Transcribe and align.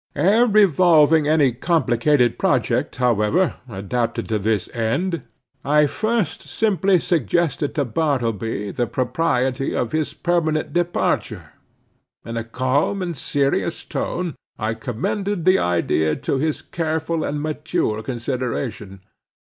Ere 0.15 0.47
revolving 0.47 1.27
any 1.27 1.51
complicated 1.51 2.39
project, 2.39 2.95
however, 2.95 3.57
adapted 3.69 4.27
to 4.27 4.39
this 4.39 4.67
end, 4.73 5.21
I 5.63 5.85
first 5.85 6.49
simply 6.49 6.97
suggested 6.97 7.75
to 7.75 7.85
Bartleby 7.85 8.71
the 8.71 8.87
propriety 8.87 9.75
of 9.75 9.91
his 9.91 10.15
permanent 10.15 10.73
departure. 10.73 11.51
In 12.25 12.35
a 12.35 12.43
calm 12.43 13.03
and 13.03 13.15
serious 13.15 13.85
tone, 13.85 14.33
I 14.57 14.73
commended 14.73 15.45
the 15.45 15.59
idea 15.59 16.15
to 16.15 16.39
his 16.39 16.63
careful 16.63 17.23
and 17.23 17.39
mature 17.39 18.01
consideration. 18.01 19.01